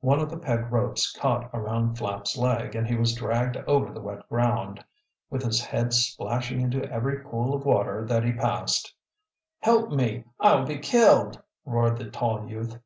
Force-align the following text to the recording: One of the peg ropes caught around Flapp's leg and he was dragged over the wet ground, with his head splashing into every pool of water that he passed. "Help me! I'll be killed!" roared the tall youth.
One 0.00 0.18
of 0.18 0.30
the 0.30 0.38
peg 0.38 0.72
ropes 0.72 1.12
caught 1.12 1.50
around 1.52 1.98
Flapp's 1.98 2.38
leg 2.38 2.74
and 2.74 2.86
he 2.88 2.94
was 2.96 3.12
dragged 3.14 3.58
over 3.66 3.92
the 3.92 4.00
wet 4.00 4.26
ground, 4.30 4.82
with 5.28 5.42
his 5.42 5.62
head 5.62 5.92
splashing 5.92 6.62
into 6.62 6.90
every 6.90 7.18
pool 7.22 7.54
of 7.54 7.66
water 7.66 8.06
that 8.06 8.24
he 8.24 8.32
passed. 8.32 8.94
"Help 9.60 9.90
me! 9.90 10.24
I'll 10.40 10.64
be 10.64 10.78
killed!" 10.78 11.42
roared 11.66 11.98
the 11.98 12.08
tall 12.10 12.48
youth. 12.48 12.80